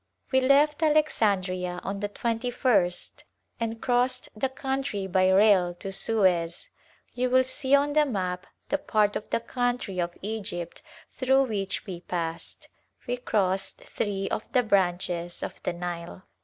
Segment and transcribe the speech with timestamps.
[0.31, 3.23] We left Alexandria on the twenty first
[3.59, 6.71] and crossed the country by rail to Suez.
[7.13, 11.85] You will see on the map the part of the country of Egypt through which
[11.85, 12.67] we passed.
[13.05, 16.23] We crossed three of the branches of the Nile.